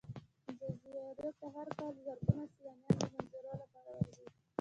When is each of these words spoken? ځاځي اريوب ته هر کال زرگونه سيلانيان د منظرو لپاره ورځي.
ځاځي 0.57 0.89
اريوب 1.07 1.33
ته 1.39 1.47
هر 1.55 1.67
کال 1.79 1.93
زرگونه 2.05 2.43
سيلانيان 2.53 2.95
د 2.99 3.01
منظرو 3.13 3.51
لپاره 3.61 3.89
ورځي. 3.95 4.25